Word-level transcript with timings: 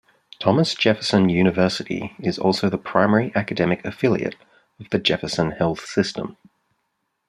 Thomas 0.39 0.73
Jefferson 0.73 1.29
University 1.29 2.15
is 2.17 2.39
also 2.39 2.71
the 2.71 2.79
primary 2.79 3.31
academic 3.35 3.85
affiliate 3.85 4.35
of 4.79 4.89
the 4.89 4.97
Jefferson 4.97 5.51
Health 5.51 5.85
System. 5.85 6.37